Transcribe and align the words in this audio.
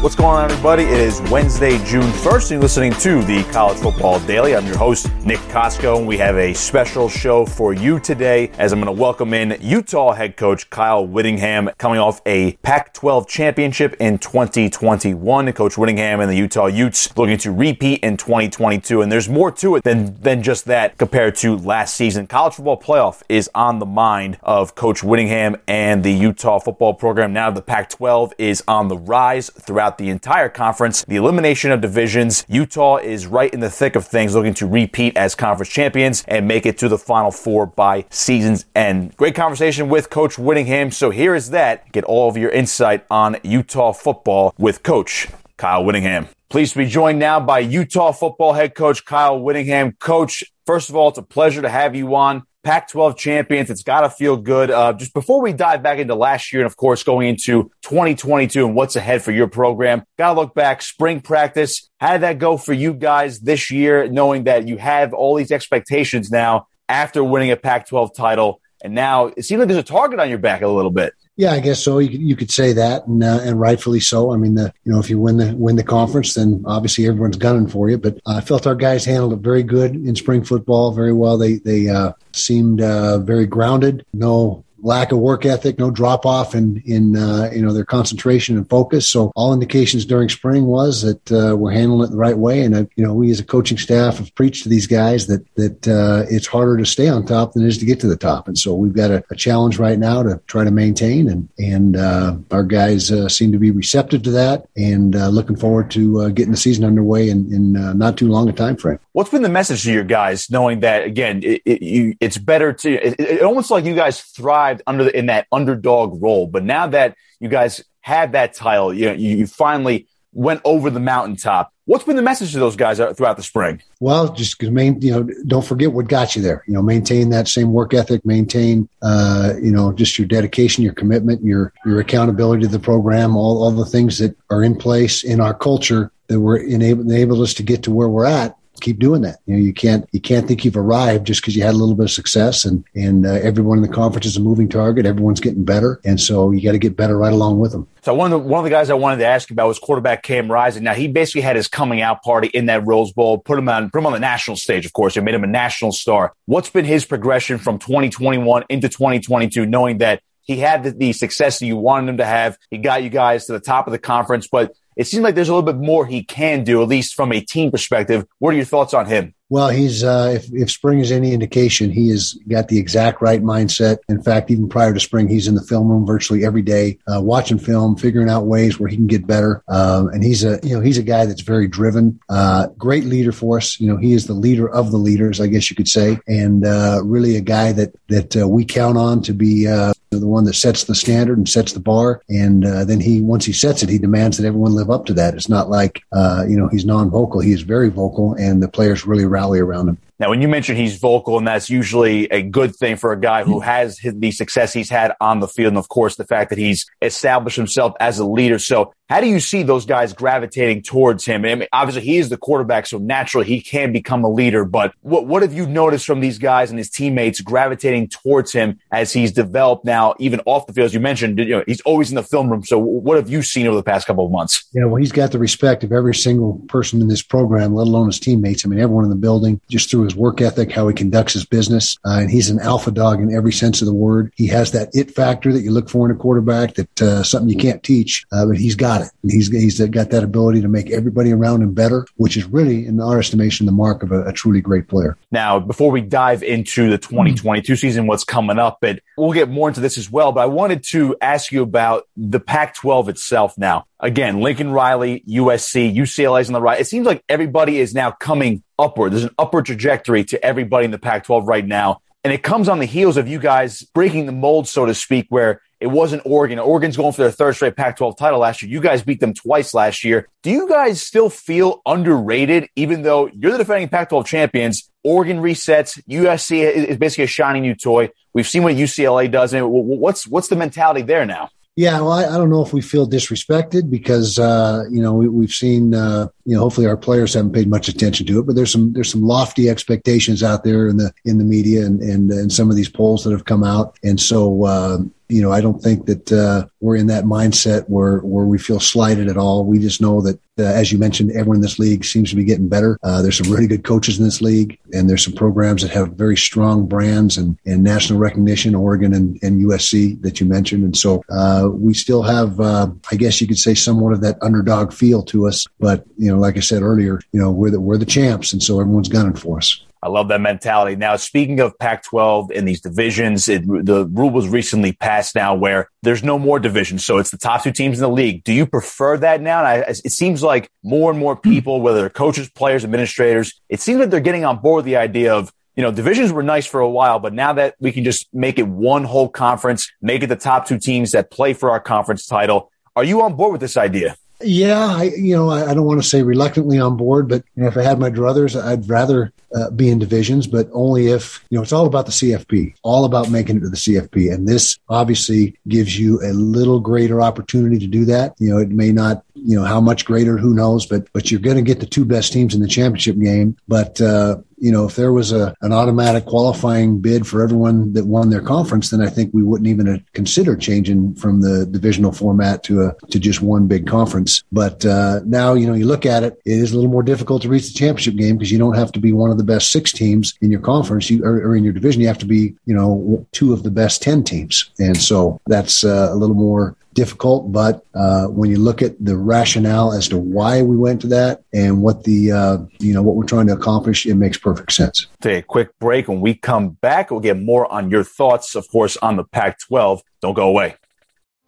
What's 0.00 0.14
going 0.14 0.28
on, 0.28 0.48
everybody? 0.48 0.84
It 0.84 1.00
is 1.00 1.20
Wednesday, 1.22 1.76
June 1.84 2.02
1st, 2.02 2.42
and 2.42 2.50
you're 2.52 2.60
listening 2.60 2.92
to 2.92 3.20
the 3.24 3.42
College 3.50 3.78
Football 3.78 4.20
Daily. 4.20 4.54
I'm 4.54 4.64
your 4.64 4.78
host, 4.78 5.12
Nick 5.24 5.40
Kosko, 5.48 5.98
and 5.98 6.06
we 6.06 6.16
have 6.18 6.36
a 6.36 6.54
special 6.54 7.08
show 7.08 7.44
for 7.44 7.72
you 7.72 7.98
today 7.98 8.52
as 8.58 8.72
I'm 8.72 8.80
going 8.80 8.94
to 8.94 8.98
welcome 8.98 9.34
in 9.34 9.58
Utah 9.60 10.12
head 10.12 10.36
coach 10.36 10.70
Kyle 10.70 11.04
Whittingham 11.04 11.70
coming 11.78 11.98
off 11.98 12.22
a 12.26 12.52
Pac 12.58 12.94
12 12.94 13.26
championship 13.26 13.96
in 13.98 14.18
2021. 14.18 15.52
Coach 15.52 15.76
Whittingham 15.76 16.20
and 16.20 16.30
the 16.30 16.36
Utah 16.36 16.66
Utes 16.66 17.16
looking 17.16 17.38
to 17.38 17.50
repeat 17.50 17.98
in 18.04 18.16
2022, 18.16 19.02
and 19.02 19.10
there's 19.10 19.28
more 19.28 19.50
to 19.50 19.74
it 19.74 19.82
than, 19.82 20.14
than 20.20 20.44
just 20.44 20.66
that 20.66 20.96
compared 20.96 21.34
to 21.34 21.56
last 21.56 21.96
season. 21.96 22.28
College 22.28 22.54
football 22.54 22.80
playoff 22.80 23.22
is 23.28 23.50
on 23.52 23.80
the 23.80 23.86
mind 23.86 24.38
of 24.44 24.76
Coach 24.76 25.02
Whittingham 25.02 25.56
and 25.66 26.04
the 26.04 26.12
Utah 26.12 26.60
football 26.60 26.94
program. 26.94 27.32
Now 27.32 27.50
the 27.50 27.62
Pac 27.62 27.90
12 27.90 28.34
is 28.38 28.62
on 28.68 28.86
the 28.86 28.96
rise 28.96 29.50
throughout 29.50 29.87
throughout 29.88 29.98
the 29.98 30.10
entire 30.10 30.48
conference. 30.48 31.04
The 31.04 31.16
elimination 31.16 31.70
of 31.70 31.80
divisions, 31.80 32.44
Utah 32.48 32.96
is 32.96 33.26
right 33.26 33.52
in 33.52 33.60
the 33.60 33.70
thick 33.70 33.96
of 33.96 34.06
things, 34.06 34.34
looking 34.34 34.54
to 34.54 34.66
repeat 34.66 35.16
as 35.16 35.34
conference 35.34 35.70
champions 35.70 36.24
and 36.28 36.46
make 36.46 36.66
it 36.66 36.78
to 36.78 36.88
the 36.88 36.98
Final 36.98 37.30
Four 37.30 37.66
by 37.66 38.04
season's 38.10 38.66
end. 38.74 39.16
Great 39.16 39.34
conversation 39.34 39.88
with 39.88 40.10
Coach 40.10 40.38
Whittingham. 40.38 40.90
So 40.90 41.10
here 41.10 41.34
is 41.34 41.50
that. 41.50 41.90
Get 41.92 42.04
all 42.04 42.28
of 42.28 42.36
your 42.36 42.50
insight 42.50 43.06
on 43.10 43.38
Utah 43.42 43.92
football 43.92 44.54
with 44.58 44.82
Coach 44.82 45.28
Kyle 45.56 45.84
Whittingham. 45.84 46.28
Pleased 46.50 46.72
to 46.72 46.78
be 46.78 46.86
joined 46.86 47.18
now 47.18 47.40
by 47.40 47.58
Utah 47.58 48.12
football 48.12 48.54
head 48.54 48.74
coach 48.74 49.04
Kyle 49.04 49.38
Whittingham. 49.38 49.92
Coach, 49.92 50.44
first 50.66 50.88
of 50.88 50.96
all, 50.96 51.08
it's 51.08 51.18
a 51.18 51.22
pleasure 51.22 51.62
to 51.62 51.68
have 51.68 51.94
you 51.94 52.14
on. 52.14 52.44
Pac 52.64 52.88
12 52.88 53.16
champions. 53.16 53.70
It's 53.70 53.82
got 53.82 54.02
to 54.02 54.10
feel 54.10 54.36
good. 54.36 54.70
Uh, 54.70 54.92
just 54.92 55.14
before 55.14 55.40
we 55.40 55.52
dive 55.52 55.82
back 55.82 55.98
into 55.98 56.14
last 56.14 56.52
year 56.52 56.62
and, 56.62 56.66
of 56.66 56.76
course, 56.76 57.02
going 57.02 57.28
into 57.28 57.70
2022 57.82 58.66
and 58.66 58.74
what's 58.74 58.96
ahead 58.96 59.22
for 59.22 59.32
your 59.32 59.48
program, 59.48 60.02
got 60.18 60.34
to 60.34 60.40
look 60.40 60.54
back. 60.54 60.82
Spring 60.82 61.20
practice. 61.20 61.88
How 62.00 62.12
did 62.12 62.22
that 62.22 62.38
go 62.38 62.56
for 62.56 62.72
you 62.72 62.94
guys 62.94 63.40
this 63.40 63.70
year, 63.70 64.08
knowing 64.08 64.44
that 64.44 64.68
you 64.68 64.76
have 64.76 65.14
all 65.14 65.36
these 65.36 65.52
expectations 65.52 66.30
now 66.30 66.66
after 66.88 67.22
winning 67.22 67.50
a 67.50 67.56
Pac 67.56 67.88
12 67.88 68.14
title? 68.14 68.60
And 68.82 68.94
now 68.94 69.26
it 69.26 69.44
seems 69.44 69.58
like 69.58 69.68
there's 69.68 69.80
a 69.80 69.82
target 69.82 70.20
on 70.20 70.28
your 70.28 70.38
back 70.38 70.62
a 70.62 70.68
little 70.68 70.90
bit. 70.90 71.12
Yeah, 71.38 71.52
I 71.52 71.60
guess 71.60 71.80
so. 71.80 72.00
You 72.00 72.10
could, 72.10 72.20
you 72.20 72.34
could 72.34 72.50
say 72.50 72.72
that, 72.72 73.06
and 73.06 73.22
uh, 73.22 73.38
and 73.42 73.60
rightfully 73.60 74.00
so. 74.00 74.34
I 74.34 74.36
mean, 74.36 74.56
the 74.56 74.74
you 74.82 74.90
know 74.90 74.98
if 74.98 75.08
you 75.08 75.20
win 75.20 75.36
the 75.36 75.54
win 75.54 75.76
the 75.76 75.84
conference, 75.84 76.34
then 76.34 76.64
obviously 76.66 77.06
everyone's 77.06 77.36
gunning 77.36 77.68
for 77.68 77.88
you. 77.88 77.96
But 77.96 78.18
I 78.26 78.40
felt 78.40 78.66
our 78.66 78.74
guys 78.74 79.04
handled 79.04 79.34
it 79.34 79.38
very 79.38 79.62
good 79.62 79.94
in 79.94 80.16
spring 80.16 80.42
football, 80.42 80.90
very 80.90 81.12
well. 81.12 81.38
They 81.38 81.54
they 81.58 81.88
uh, 81.88 82.14
seemed 82.32 82.80
uh, 82.80 83.18
very 83.18 83.46
grounded. 83.46 84.04
No 84.12 84.64
lack 84.80 85.12
of 85.12 85.18
work 85.18 85.44
ethic, 85.44 85.78
no 85.78 85.90
drop 85.90 86.24
off 86.26 86.54
in 86.54 86.82
in 86.84 87.16
uh, 87.16 87.50
you 87.52 87.62
know 87.62 87.72
their 87.72 87.84
concentration 87.84 88.56
and 88.56 88.68
focus. 88.68 89.08
So 89.08 89.32
all 89.34 89.52
indications 89.52 90.04
during 90.04 90.28
spring 90.28 90.66
was 90.66 91.02
that 91.02 91.32
uh, 91.32 91.56
we're 91.56 91.72
handling 91.72 92.08
it 92.08 92.10
the 92.10 92.18
right 92.18 92.38
way. 92.38 92.62
And 92.62 92.74
uh, 92.74 92.84
you 92.96 93.04
know 93.04 93.14
we 93.14 93.30
as 93.30 93.40
a 93.40 93.44
coaching 93.44 93.78
staff 93.78 94.18
have 94.18 94.34
preached 94.34 94.62
to 94.64 94.68
these 94.68 94.86
guys 94.86 95.26
that 95.26 95.44
that 95.56 95.88
uh, 95.88 96.26
it's 96.30 96.46
harder 96.46 96.76
to 96.76 96.86
stay 96.86 97.08
on 97.08 97.26
top 97.26 97.52
than 97.52 97.64
it 97.64 97.68
is 97.68 97.78
to 97.78 97.86
get 97.86 98.00
to 98.00 98.08
the 98.08 98.16
top. 98.16 98.48
And 98.48 98.58
so 98.58 98.74
we've 98.74 98.94
got 98.94 99.10
a, 99.10 99.24
a 99.30 99.36
challenge 99.36 99.78
right 99.78 99.98
now 99.98 100.22
to 100.22 100.40
try 100.46 100.64
to 100.64 100.70
maintain. 100.70 101.28
And 101.28 101.48
and 101.58 101.96
uh, 101.96 102.36
our 102.50 102.64
guys 102.64 103.10
uh, 103.10 103.28
seem 103.28 103.52
to 103.52 103.58
be 103.58 103.70
receptive 103.70 104.22
to 104.22 104.30
that 104.32 104.66
and 104.76 105.14
looking 105.14 105.56
forward 105.56 105.90
to 105.92 106.30
getting 106.32 106.52
the 106.52 106.56
season 106.56 106.84
underway 106.84 107.28
in, 107.28 107.52
in 107.52 107.72
not 107.98 108.16
too 108.16 108.28
long 108.28 108.48
a 108.48 108.52
time 108.52 108.76
frame. 108.76 108.98
What's 109.12 109.30
been 109.30 109.42
the 109.42 109.48
message 109.48 109.82
to 109.82 109.92
your 109.92 110.04
guys, 110.04 110.50
knowing 110.50 110.80
that 110.80 111.04
again, 111.04 111.42
it, 111.42 111.62
it, 111.64 111.82
you, 111.82 112.14
it's 112.20 112.38
better 112.38 112.72
to 112.72 112.92
it, 112.92 113.18
it 113.18 113.42
almost 113.42 113.70
like 113.70 113.84
you 113.84 113.94
guys 113.94 114.20
thrived 114.68 114.82
under 114.86 115.04
the, 115.04 115.16
in 115.16 115.26
that 115.26 115.46
underdog 115.52 116.22
role, 116.22 116.46
but 116.46 116.64
now 116.64 116.86
that 116.88 117.16
you 117.40 117.48
guys 117.48 117.84
had 118.00 118.32
that 118.32 118.54
title, 118.54 118.92
you 118.92 119.06
know, 119.06 119.12
you, 119.12 119.36
you 119.36 119.46
finally 119.46 120.06
went 120.32 120.60
over 120.64 120.90
the 120.90 121.00
mountaintop. 121.00 121.72
What's 121.86 122.04
been 122.04 122.16
the 122.16 122.22
message 122.22 122.52
to 122.52 122.58
those 122.58 122.76
guys 122.76 122.98
throughout 122.98 123.38
the 123.38 123.42
spring? 123.42 123.82
Well, 123.98 124.34
just 124.34 124.62
main, 124.62 125.00
you 125.00 125.10
know, 125.10 125.28
don't 125.46 125.64
forget 125.64 125.92
what 125.92 126.06
got 126.06 126.36
you 126.36 126.42
there. 126.42 126.62
You 126.66 126.74
know, 126.74 126.82
maintain 126.82 127.30
that 127.30 127.48
same 127.48 127.72
work 127.72 127.94
ethic, 127.94 128.26
maintain, 128.26 128.90
uh, 129.00 129.54
you 129.60 129.72
know, 129.72 129.92
just 129.92 130.18
your 130.18 130.28
dedication, 130.28 130.84
your 130.84 130.92
commitment, 130.92 131.42
your 131.42 131.72
your 131.86 131.98
accountability 131.98 132.62
to 132.62 132.68
the 132.68 132.78
program, 132.78 133.36
all 133.36 133.62
all 133.64 133.70
the 133.70 133.86
things 133.86 134.18
that 134.18 134.36
are 134.50 134.62
in 134.62 134.76
place 134.76 135.24
in 135.24 135.40
our 135.40 135.54
culture 135.54 136.12
that 136.26 136.40
were 136.40 136.58
enabled 136.58 137.06
enabled 137.06 137.40
us 137.40 137.54
to 137.54 137.62
get 137.62 137.84
to 137.84 137.90
where 137.90 138.08
we're 138.08 138.26
at 138.26 138.54
keep 138.80 138.98
doing 138.98 139.22
that. 139.22 139.38
You 139.46 139.54
know, 139.54 139.60
you 139.60 139.72
can't 139.72 140.08
you 140.12 140.20
can't 140.20 140.46
think 140.46 140.64
you've 140.64 140.76
arrived 140.76 141.26
just 141.26 141.40
because 141.40 141.56
you 141.56 141.62
had 141.62 141.74
a 141.74 141.78
little 141.78 141.94
bit 141.94 142.04
of 142.04 142.10
success, 142.10 142.64
and 142.64 142.84
and 142.94 143.26
uh, 143.26 143.32
everyone 143.32 143.78
in 143.78 143.82
the 143.82 143.88
conference 143.88 144.26
is 144.26 144.36
a 144.36 144.40
moving 144.40 144.68
target. 144.68 145.06
Everyone's 145.06 145.40
getting 145.40 145.64
better, 145.64 146.00
and 146.04 146.20
so 146.20 146.50
you 146.50 146.62
got 146.62 146.72
to 146.72 146.78
get 146.78 146.96
better 146.96 147.16
right 147.16 147.32
along 147.32 147.58
with 147.58 147.72
them. 147.72 147.86
So 148.02 148.14
one 148.14 148.32
of 148.32 148.42
the 148.42 148.48
one 148.48 148.58
of 148.58 148.64
the 148.64 148.70
guys 148.70 148.90
I 148.90 148.94
wanted 148.94 149.18
to 149.18 149.26
ask 149.26 149.50
you 149.50 149.54
about 149.54 149.68
was 149.68 149.78
quarterback 149.78 150.22
Cam 150.22 150.50
Rising. 150.50 150.84
Now 150.84 150.94
he 150.94 151.08
basically 151.08 151.42
had 151.42 151.56
his 151.56 151.68
coming 151.68 152.00
out 152.00 152.22
party 152.22 152.48
in 152.48 152.66
that 152.66 152.86
Rose 152.86 153.12
Bowl, 153.12 153.38
put 153.38 153.58
him 153.58 153.68
on 153.68 153.90
put 153.90 153.98
him 153.98 154.06
on 154.06 154.12
the 154.12 154.20
national 154.20 154.56
stage. 154.56 154.86
Of 154.86 154.92
course, 154.92 155.16
it 155.16 155.22
made 155.22 155.34
him 155.34 155.44
a 155.44 155.48
national 155.48 155.92
star. 155.92 156.32
What's 156.46 156.70
been 156.70 156.84
his 156.84 157.04
progression 157.04 157.58
from 157.58 157.78
2021 157.78 158.64
into 158.68 158.88
2022, 158.88 159.66
knowing 159.66 159.98
that 159.98 160.22
he 160.48 160.56
had 160.56 160.82
the, 160.82 160.90
the 160.90 161.12
success 161.12 161.58
that 161.58 161.66
you 161.66 161.76
wanted 161.76 162.08
him 162.08 162.16
to 162.16 162.24
have. 162.24 162.56
He 162.70 162.78
got 162.78 163.02
you 163.02 163.10
guys 163.10 163.46
to 163.46 163.52
the 163.52 163.60
top 163.60 163.86
of 163.86 163.92
the 163.92 163.98
conference, 163.98 164.48
but 164.50 164.74
it 164.98 165.06
seems 165.06 165.22
like 165.22 165.36
there's 165.36 165.48
a 165.48 165.54
little 165.54 165.72
bit 165.72 165.80
more 165.80 166.04
he 166.04 166.24
can 166.24 166.64
do, 166.64 166.82
at 166.82 166.88
least 166.88 167.14
from 167.14 167.32
a 167.32 167.40
team 167.40 167.70
perspective. 167.70 168.26
What 168.40 168.52
are 168.52 168.56
your 168.56 168.66
thoughts 168.66 168.92
on 168.92 169.06
him? 169.06 169.32
Well, 169.50 169.70
he's 169.70 170.04
uh, 170.04 170.32
if 170.34 170.52
if 170.52 170.70
spring 170.70 170.98
is 170.98 171.10
any 171.10 171.32
indication, 171.32 171.90
he 171.90 172.10
has 172.10 172.38
got 172.48 172.68
the 172.68 172.78
exact 172.78 173.22
right 173.22 173.42
mindset. 173.42 173.98
In 174.10 174.22
fact, 174.22 174.50
even 174.50 174.68
prior 174.68 174.92
to 174.92 175.00
spring, 175.00 175.26
he's 175.26 175.48
in 175.48 175.54
the 175.54 175.62
film 175.62 175.88
room 175.88 176.04
virtually 176.04 176.44
every 176.44 176.60
day, 176.60 176.98
uh, 177.06 177.22
watching 177.22 177.58
film, 177.58 177.96
figuring 177.96 178.28
out 178.28 178.44
ways 178.44 178.78
where 178.78 178.90
he 178.90 178.96
can 178.96 179.06
get 179.06 179.26
better. 179.26 179.62
Um, 179.68 180.08
and 180.08 180.22
he's 180.22 180.44
a 180.44 180.60
you 180.62 180.74
know 180.74 180.82
he's 180.82 180.98
a 180.98 181.02
guy 181.02 181.24
that's 181.24 181.40
very 181.40 181.66
driven, 181.66 182.20
uh, 182.28 182.66
great 182.76 183.04
leader 183.04 183.32
for 183.32 183.56
us. 183.56 183.80
You 183.80 183.88
know, 183.88 183.96
he 183.96 184.12
is 184.12 184.26
the 184.26 184.34
leader 184.34 184.68
of 184.68 184.90
the 184.90 184.98
leaders, 184.98 185.40
I 185.40 185.46
guess 185.46 185.70
you 185.70 185.76
could 185.76 185.88
say, 185.88 186.18
and 186.26 186.66
uh, 186.66 187.00
really 187.02 187.36
a 187.36 187.40
guy 187.40 187.72
that 187.72 187.94
that 188.08 188.36
uh, 188.36 188.46
we 188.46 188.66
count 188.66 188.98
on 188.98 189.22
to 189.22 189.32
be 189.32 189.66
uh, 189.66 189.94
the 190.10 190.26
one 190.26 190.44
that 190.44 190.56
sets 190.56 190.84
the 190.84 190.94
standard 190.94 191.38
and 191.38 191.48
sets 191.48 191.72
the 191.72 191.80
bar. 191.80 192.22
And 192.28 192.64
then 192.64 193.00
he, 193.00 193.20
once 193.20 193.44
he 193.44 193.52
sets 193.52 193.82
it, 193.82 193.88
he 193.88 193.98
demands 193.98 194.36
that 194.36 194.46
everyone 194.46 194.74
live 194.74 194.87
up 194.90 195.06
to 195.06 195.14
that. 195.14 195.34
It's 195.34 195.48
not 195.48 195.70
like, 195.70 196.02
uh, 196.12 196.44
you 196.48 196.56
know, 196.56 196.68
he's 196.68 196.84
non-vocal. 196.84 197.40
He 197.40 197.52
is 197.52 197.62
very 197.62 197.90
vocal 197.90 198.34
and 198.34 198.62
the 198.62 198.68
players 198.68 199.06
really 199.06 199.24
rally 199.24 199.60
around 199.60 199.88
him. 199.88 199.98
Now, 200.18 200.30
when 200.30 200.42
you 200.42 200.48
mention 200.48 200.74
he's 200.74 200.98
vocal, 200.98 201.38
and 201.38 201.46
that's 201.46 201.70
usually 201.70 202.24
a 202.26 202.42
good 202.42 202.74
thing 202.74 202.96
for 202.96 203.12
a 203.12 203.20
guy 203.20 203.44
who 203.44 203.60
has 203.60 203.98
the 204.04 204.32
success 204.32 204.72
he's 204.72 204.90
had 204.90 205.14
on 205.20 205.38
the 205.38 205.46
field, 205.46 205.68
and 205.68 205.78
of 205.78 205.88
course, 205.88 206.16
the 206.16 206.24
fact 206.24 206.50
that 206.50 206.58
he's 206.58 206.86
established 207.02 207.56
himself 207.56 207.92
as 208.00 208.18
a 208.18 208.26
leader. 208.26 208.58
So, 208.58 208.92
how 209.08 209.22
do 209.22 209.26
you 209.26 209.40
see 209.40 209.62
those 209.62 209.86
guys 209.86 210.12
gravitating 210.12 210.82
towards 210.82 211.24
him? 211.24 211.46
I 211.46 211.54
mean, 211.54 211.68
obviously, 211.72 212.02
he 212.02 212.18
is 212.18 212.28
the 212.28 212.36
quarterback, 212.36 212.86
so 212.86 212.98
naturally 212.98 213.46
he 213.46 213.62
can 213.62 213.90
become 213.90 214.22
a 214.22 214.28
leader. 214.28 214.64
But 214.66 214.92
what 215.00 215.26
what 215.26 215.42
have 215.42 215.54
you 215.54 215.66
noticed 215.66 216.04
from 216.04 216.20
these 216.20 216.36
guys 216.36 216.70
and 216.70 216.78
his 216.78 216.90
teammates 216.90 217.40
gravitating 217.40 218.08
towards 218.08 218.52
him 218.52 218.78
as 218.92 219.12
he's 219.12 219.32
developed 219.32 219.84
now, 219.84 220.14
even 220.18 220.40
off 220.46 220.66
the 220.66 220.72
field? 220.72 220.86
As 220.86 220.94
you 220.94 221.00
mentioned, 221.00 221.38
you 221.38 221.46
know, 221.46 221.64
he's 221.66 221.80
always 221.82 222.10
in 222.10 222.16
the 222.16 222.22
film 222.22 222.50
room. 222.50 222.64
So, 222.64 222.78
what 222.78 223.16
have 223.16 223.30
you 223.30 223.42
seen 223.42 223.66
over 223.66 223.76
the 223.76 223.82
past 223.82 224.06
couple 224.06 224.26
of 224.26 224.32
months? 224.32 224.64
Yeah, 224.72 224.84
well, 224.84 224.96
he's 224.96 225.12
got 225.12 225.32
the 225.32 225.38
respect 225.38 225.84
of 225.84 225.92
every 225.92 226.14
single 226.14 226.58
person 226.68 227.00
in 227.00 227.08
this 227.08 227.22
program, 227.22 227.74
let 227.74 227.86
alone 227.86 228.08
his 228.08 228.20
teammates. 228.20 228.66
I 228.66 228.68
mean, 228.68 228.80
everyone 228.80 229.04
in 229.04 229.10
the 229.10 229.16
building, 229.16 229.60
just 229.70 229.90
through 229.90 230.07
his 230.08 230.16
work 230.16 230.40
ethic, 230.40 230.72
how 230.72 230.88
he 230.88 230.94
conducts 230.94 231.32
his 231.32 231.44
business, 231.44 231.98
uh, 232.04 232.18
and 232.20 232.30
he's 232.30 232.50
an 232.50 232.60
alpha 232.60 232.90
dog 232.90 233.20
in 233.20 233.34
every 233.34 233.52
sense 233.52 233.80
of 233.80 233.86
the 233.86 233.94
word. 233.94 234.32
He 234.36 234.46
has 234.48 234.72
that 234.72 234.88
it 234.94 235.10
factor 235.10 235.52
that 235.52 235.62
you 235.62 235.70
look 235.70 235.88
for 235.88 236.08
in 236.08 236.14
a 236.14 236.18
quarterback, 236.18 236.74
that 236.74 237.02
uh, 237.02 237.22
something 237.22 237.48
you 237.48 237.56
can't 237.56 237.82
teach, 237.82 238.24
uh, 238.32 238.46
but 238.46 238.56
he's 238.56 238.74
got 238.74 239.02
it. 239.02 239.10
And 239.22 239.32
he's 239.32 239.48
he's 239.48 239.80
got 239.88 240.10
that 240.10 240.24
ability 240.24 240.60
to 240.62 240.68
make 240.68 240.90
everybody 240.90 241.32
around 241.32 241.62
him 241.62 241.74
better, 241.74 242.06
which 242.16 242.36
is 242.36 242.44
really, 242.46 242.86
in 242.86 243.00
our 243.00 243.18
estimation, 243.18 243.66
the 243.66 243.72
mark 243.72 244.02
of 244.02 244.12
a, 244.12 244.24
a 244.24 244.32
truly 244.32 244.60
great 244.60 244.88
player. 244.88 245.16
Now, 245.30 245.58
before 245.58 245.90
we 245.90 246.00
dive 246.00 246.42
into 246.42 246.90
the 246.90 246.98
2022 246.98 247.76
season, 247.76 248.06
what's 248.06 248.24
coming 248.24 248.58
up, 248.58 248.78
but 248.80 249.00
we'll 249.16 249.32
get 249.32 249.48
more 249.48 249.68
into 249.68 249.80
this 249.80 249.98
as 249.98 250.10
well. 250.10 250.32
But 250.32 250.40
I 250.42 250.46
wanted 250.46 250.84
to 250.90 251.16
ask 251.20 251.52
you 251.52 251.62
about 251.62 252.04
the 252.16 252.40
Pac-12 252.40 253.08
itself. 253.08 253.56
Now, 253.58 253.86
again, 254.00 254.40
Lincoln 254.40 254.70
Riley, 254.70 255.24
USC, 255.28 255.94
UCLA's 255.94 256.48
on 256.48 256.52
the 256.52 256.60
right. 256.60 256.80
It 256.80 256.86
seems 256.86 257.06
like 257.06 257.22
everybody 257.28 257.78
is 257.78 257.94
now 257.94 258.10
coming 258.10 258.62
upward. 258.78 259.12
There's 259.12 259.24
an 259.24 259.34
upward 259.38 259.66
trajectory 259.66 260.24
to 260.24 260.44
everybody 260.44 260.84
in 260.84 260.90
the 260.90 260.98
Pac 260.98 261.24
12 261.24 261.46
right 261.46 261.66
now. 261.66 262.00
And 262.24 262.32
it 262.32 262.42
comes 262.42 262.68
on 262.68 262.78
the 262.78 262.84
heels 262.84 263.16
of 263.16 263.28
you 263.28 263.38
guys 263.38 263.82
breaking 263.82 264.26
the 264.26 264.32
mold, 264.32 264.68
so 264.68 264.86
to 264.86 264.94
speak, 264.94 265.26
where 265.28 265.62
it 265.80 265.86
wasn't 265.86 266.22
Oregon. 266.24 266.58
Oregon's 266.58 266.96
going 266.96 267.12
for 267.12 267.22
their 267.22 267.30
third 267.30 267.54
straight 267.54 267.76
Pac-12 267.76 268.16
title 268.16 268.40
last 268.40 268.60
year. 268.60 268.70
You 268.70 268.80
guys 268.80 269.02
beat 269.02 269.20
them 269.20 269.32
twice 269.32 269.72
last 269.72 270.04
year. 270.04 270.28
Do 270.42 270.50
you 270.50 270.68
guys 270.68 271.00
still 271.00 271.30
feel 271.30 271.80
underrated, 271.86 272.68
even 272.74 273.02
though 273.02 273.28
you're 273.28 273.52
the 273.52 273.58
defending 273.58 273.88
Pac-12 273.88 274.26
champions? 274.26 274.90
Oregon 275.04 275.38
resets. 275.38 276.02
USC 276.08 276.60
is 276.60 276.96
basically 276.96 277.24
a 277.24 277.28
shiny 277.28 277.60
new 277.60 277.76
toy. 277.76 278.10
We've 278.34 278.48
seen 278.48 278.64
what 278.64 278.74
UCLA 278.74 279.30
does. 279.30 279.52
And 279.52 279.70
what's 279.70 280.26
what's 280.26 280.48
the 280.48 280.56
mentality 280.56 281.02
there 281.02 281.24
now? 281.24 281.50
Yeah, 281.78 282.00
well, 282.00 282.10
I, 282.10 282.24
I, 282.24 282.36
don't 282.36 282.50
know 282.50 282.64
if 282.64 282.72
we 282.72 282.80
feel 282.80 283.08
disrespected 283.08 283.88
because 283.88 284.36
uh, 284.36 284.82
you 284.90 285.00
know 285.00 285.14
we, 285.14 285.44
have 285.44 285.52
seen 285.52 285.94
uh, 285.94 286.26
you 286.44 286.56
know 286.56 286.60
hopefully 286.62 286.88
our 286.88 286.96
players 286.96 287.34
haven't 287.34 287.52
paid 287.52 287.68
much 287.68 287.86
attention 287.86 288.26
to 288.26 288.40
it, 288.40 288.46
but 288.46 288.56
there's 288.56 288.72
some 288.72 288.92
there's 288.94 289.12
some 289.12 289.22
lofty 289.22 289.68
expectations 289.68 290.42
out 290.42 290.64
there 290.64 290.88
in 290.88 290.96
the 290.96 291.12
in 291.24 291.38
the 291.38 291.44
media 291.44 291.86
and 291.86 292.00
and, 292.00 292.32
and 292.32 292.52
some 292.52 292.68
of 292.68 292.74
these 292.74 292.88
polls 292.88 293.22
that 293.22 293.30
have 293.30 293.44
come 293.44 293.62
out, 293.62 293.96
and 294.02 294.18
so 294.20 294.64
uh, 294.64 294.98
you 295.28 295.42
know, 295.42 295.52
I 295.52 295.60
don't 295.60 295.82
think 295.82 296.06
that 296.06 296.32
uh, 296.32 296.66
we're 296.80 296.96
in 296.96 297.06
that 297.08 297.24
mindset 297.24 297.88
where 297.88 298.18
where 298.20 298.46
we 298.46 298.58
feel 298.58 298.80
slighted 298.80 299.28
at 299.28 299.36
all. 299.36 299.64
We 299.64 299.78
just 299.78 300.00
know 300.00 300.22
that, 300.22 300.40
uh, 300.58 300.62
as 300.62 300.90
you 300.90 300.98
mentioned, 300.98 301.32
everyone 301.32 301.56
in 301.56 301.62
this 301.62 301.78
league 301.78 302.04
seems 302.04 302.30
to 302.30 302.36
be 302.36 302.44
getting 302.44 302.68
better. 302.68 302.98
Uh, 303.02 303.20
there's 303.20 303.36
some 303.36 303.52
really 303.52 303.66
good 303.66 303.84
coaches 303.84 304.18
in 304.18 304.24
this 304.24 304.40
league, 304.40 304.78
and 304.94 305.08
there's 305.08 305.22
some 305.22 305.34
programs 305.34 305.82
that 305.82 305.90
have 305.90 306.12
very 306.12 306.36
strong 306.36 306.86
brands 306.86 307.36
and, 307.36 307.58
and 307.66 307.84
national 307.84 308.18
recognition. 308.18 308.74
Oregon 308.74 309.12
and, 309.12 309.38
and 309.42 309.62
USC 309.62 310.20
that 310.22 310.40
you 310.40 310.46
mentioned, 310.46 310.84
and 310.84 310.96
so 310.96 311.22
uh, 311.28 311.68
we 311.70 311.92
still 311.92 312.22
have, 312.22 312.58
uh, 312.58 312.88
I 313.12 313.16
guess 313.16 313.40
you 313.40 313.46
could 313.46 313.58
say, 313.58 313.74
somewhat 313.74 314.14
of 314.14 314.22
that 314.22 314.38
underdog 314.40 314.94
feel 314.94 315.22
to 315.24 315.46
us. 315.46 315.66
But 315.78 316.06
you 316.16 316.32
know, 316.32 316.38
like 316.38 316.56
I 316.56 316.60
said 316.60 316.82
earlier, 316.82 317.20
you 317.32 317.40
know, 317.40 317.50
we're 317.50 317.70
the 317.70 317.80
we're 317.80 317.98
the 317.98 318.06
champs, 318.06 318.54
and 318.54 318.62
so 318.62 318.80
everyone's 318.80 319.08
gunning 319.08 319.34
for 319.34 319.58
us. 319.58 319.84
I 320.02 320.08
love 320.08 320.28
that 320.28 320.40
mentality. 320.40 320.96
Now, 320.96 321.16
speaking 321.16 321.60
of 321.60 321.78
Pac 321.78 322.04
12 322.04 322.50
in 322.50 322.64
these 322.64 322.80
divisions, 322.80 323.48
it, 323.48 323.66
the 323.66 324.06
rule 324.06 324.30
was 324.30 324.48
recently 324.48 324.92
passed 324.92 325.34
now 325.34 325.54
where 325.54 325.88
there's 326.02 326.22
no 326.22 326.38
more 326.38 326.60
divisions. 326.60 327.04
So 327.04 327.18
it's 327.18 327.30
the 327.30 327.38
top 327.38 327.62
two 327.62 327.72
teams 327.72 327.98
in 327.98 328.02
the 328.02 328.08
league. 328.08 328.44
Do 328.44 328.52
you 328.52 328.66
prefer 328.66 329.16
that 329.18 329.40
now? 329.40 329.62
I, 329.62 329.78
it 329.88 330.12
seems 330.12 330.42
like 330.42 330.70
more 330.82 331.10
and 331.10 331.18
more 331.18 331.36
hmm. 331.36 331.50
people, 331.50 331.80
whether 331.80 332.00
they're 332.00 332.10
coaches, 332.10 332.50
players, 332.50 332.84
administrators, 332.84 333.60
it 333.68 333.80
seems 333.80 334.00
like 334.00 334.10
they're 334.10 334.20
getting 334.20 334.44
on 334.44 334.58
board 334.58 334.78
with 334.78 334.84
the 334.86 334.96
idea 334.96 335.34
of 335.34 335.52
you 335.76 335.82
know, 335.82 335.92
divisions 335.92 336.32
were 336.32 336.42
nice 336.42 336.66
for 336.66 336.80
a 336.80 336.90
while, 336.90 337.20
but 337.20 337.32
now 337.32 337.52
that 337.52 337.76
we 337.78 337.92
can 337.92 338.02
just 338.02 338.26
make 338.32 338.58
it 338.58 338.66
one 338.66 339.04
whole 339.04 339.28
conference, 339.28 339.88
make 340.02 340.24
it 340.24 340.26
the 340.26 340.34
top 340.34 340.66
two 340.66 340.76
teams 340.76 341.12
that 341.12 341.30
play 341.30 341.52
for 341.52 341.70
our 341.70 341.78
conference 341.78 342.26
title, 342.26 342.72
are 342.96 343.04
you 343.04 343.22
on 343.22 343.36
board 343.36 343.52
with 343.52 343.60
this 343.60 343.76
idea? 343.76 344.16
Yeah, 344.42 344.86
I 344.86 345.04
you 345.04 345.36
know 345.36 345.50
I, 345.50 345.70
I, 345.70 345.74
don't 345.74 345.84
want 345.84 346.02
to 346.02 346.08
say 346.08 346.22
reluctantly 346.22 346.80
on 346.80 346.96
board, 346.96 347.28
but 347.28 347.44
you 347.54 347.62
know, 347.62 347.68
if 347.68 347.76
I 347.76 347.82
had 347.82 348.00
my 348.00 348.10
druthers, 348.10 348.60
I'd 348.60 348.88
rather 348.88 349.32
uh, 349.54 349.70
be 349.70 349.88
in 349.88 349.98
divisions, 349.98 350.46
but 350.46 350.68
only 350.72 351.08
if 351.08 351.44
you 351.50 351.56
know 351.56 351.62
it's 351.62 351.72
all 351.72 351.86
about 351.86 352.06
the 352.06 352.12
CFP, 352.12 352.74
all 352.82 353.04
about 353.04 353.30
making 353.30 353.56
it 353.56 353.60
to 353.60 353.68
the 353.68 353.76
CFP, 353.76 354.32
and 354.32 354.46
this 354.46 354.78
obviously 354.88 355.58
gives 355.68 355.98
you 355.98 356.20
a 356.22 356.32
little 356.32 356.80
greater 356.80 357.20
opportunity 357.20 357.78
to 357.78 357.86
do 357.86 358.04
that. 358.06 358.34
You 358.38 358.50
know, 358.50 358.58
it 358.58 358.70
may 358.70 358.92
not 358.92 359.24
you 359.34 359.56
know 359.56 359.64
how 359.64 359.80
much 359.80 360.04
greater 360.04 360.36
who 360.36 360.52
knows 360.54 360.84
but 360.86 361.06
but 361.12 361.30
you're 361.30 361.40
going 361.40 361.56
to 361.56 361.62
get 361.62 361.80
the 361.80 361.86
two 361.86 362.04
best 362.04 362.32
teams 362.32 362.54
in 362.54 362.60
the 362.60 362.66
championship 362.66 363.16
game 363.18 363.56
but 363.68 364.00
uh, 364.00 364.36
you 364.60 364.72
know 364.72 364.86
if 364.86 364.96
there 364.96 365.12
was 365.12 365.32
a 365.32 365.54
an 365.62 365.72
automatic 365.72 366.26
qualifying 366.26 367.00
bid 367.00 367.26
for 367.26 367.42
everyone 367.42 367.92
that 367.92 368.06
won 368.06 368.30
their 368.30 368.40
conference 368.40 368.90
then 368.90 369.00
i 369.00 369.08
think 369.08 369.32
we 369.32 369.42
wouldn't 369.42 369.68
even 369.68 370.04
consider 370.12 370.56
changing 370.56 371.14
from 371.14 371.40
the 371.40 371.66
divisional 371.66 372.12
format 372.12 372.62
to 372.62 372.82
a 372.82 372.94
to 373.10 373.18
just 373.18 373.40
one 373.42 373.66
big 373.66 373.86
conference. 373.86 374.42
But 374.52 374.84
uh, 374.84 375.20
now 375.24 375.54
you 375.54 375.66
know 375.66 375.74
you 375.74 375.86
look 375.86 376.06
at 376.06 376.22
it 376.22 376.40
it 376.44 376.58
is 376.58 376.72
a 376.72 376.74
little 376.76 376.90
more 376.90 377.02
difficult 377.02 377.42
to 377.42 377.48
reach 377.48 377.68
the 377.68 377.78
championship 377.78 378.16
game 378.16 378.36
because 378.36 378.52
you 378.52 378.58
don't 378.58 378.76
have 378.76 378.92
to 378.92 379.00
be 379.00 379.12
one 379.12 379.30
of 379.30 379.38
the 379.38 379.44
best 379.44 379.70
six 379.70 379.92
teams 379.92 380.34
in 380.40 380.50
your 380.50 380.60
conference. 380.60 381.10
You 381.10 381.24
or, 381.24 381.36
or 381.48 381.56
in 381.56 381.64
your 381.64 381.72
division 381.72 382.00
you 382.00 382.08
have 382.08 382.18
to 382.18 382.26
be 382.26 382.54
you 382.66 382.74
know 382.74 383.26
two 383.32 383.52
of 383.52 383.62
the 383.62 383.70
best 383.70 384.02
10 384.02 384.24
teams. 384.24 384.70
And 384.78 384.96
so 384.96 385.40
that's 385.46 385.84
uh, 385.84 386.08
a 386.10 386.16
little 386.16 386.36
more 386.36 386.76
difficult, 386.94 387.52
but 387.52 387.84
uh, 387.94 388.26
when 388.26 388.50
you 388.50 388.58
look 388.58 388.82
at 388.82 389.02
the 389.04 389.16
rationale 389.16 389.92
as 389.92 390.08
to 390.08 390.18
why 390.18 390.62
we 390.62 390.76
went 390.76 391.00
to 391.02 391.06
that 391.08 391.42
and 391.52 391.82
what 391.82 392.04
the 392.04 392.32
uh, 392.32 392.58
you 392.80 392.92
know 392.92 393.02
what 393.02 393.16
we're 393.16 393.24
trying 393.24 393.46
to 393.46 393.52
accomplish, 393.52 394.06
it 394.06 394.14
makes 394.14 394.38
perfect 394.38 394.72
sense. 394.72 395.06
Take 395.20 395.44
a 395.44 395.46
quick 395.46 395.78
break. 395.78 396.08
When 396.08 396.20
we 396.20 396.34
come 396.34 396.70
back, 396.70 397.10
we'll 397.10 397.20
get 397.20 397.38
more 397.38 397.70
on 397.70 397.90
your 397.90 398.04
thoughts, 398.04 398.54
of 398.54 398.68
course, 398.70 398.96
on 398.98 399.16
the 399.16 399.24
Pac-12. 399.24 400.00
Don't 400.20 400.34
go 400.34 400.48
away. 400.48 400.74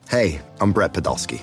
Hey, 0.08 0.40
I'm 0.60 0.72
Brett 0.72 0.92
Podolsky 0.92 1.42